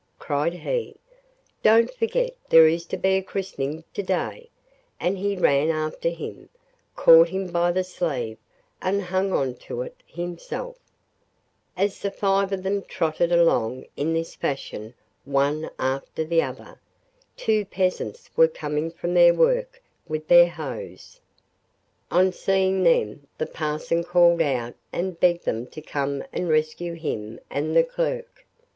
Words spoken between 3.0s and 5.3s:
a christening to day;' and